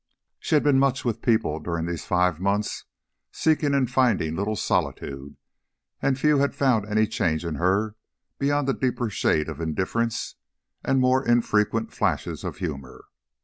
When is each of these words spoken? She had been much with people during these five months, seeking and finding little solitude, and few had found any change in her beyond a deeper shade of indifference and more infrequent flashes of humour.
She 0.39 0.55
had 0.55 0.63
been 0.63 0.79
much 0.79 1.05
with 1.05 1.21
people 1.21 1.59
during 1.59 1.85
these 1.85 2.05
five 2.07 2.39
months, 2.39 2.85
seeking 3.31 3.75
and 3.75 3.87
finding 3.87 4.35
little 4.35 4.55
solitude, 4.55 5.37
and 6.01 6.17
few 6.17 6.39
had 6.39 6.55
found 6.55 6.87
any 6.87 7.05
change 7.05 7.45
in 7.45 7.53
her 7.53 7.95
beyond 8.39 8.67
a 8.67 8.73
deeper 8.73 9.11
shade 9.11 9.47
of 9.47 9.61
indifference 9.61 10.37
and 10.83 10.99
more 10.99 11.23
infrequent 11.27 11.93
flashes 11.93 12.43
of 12.43 12.57
humour. 12.57 13.09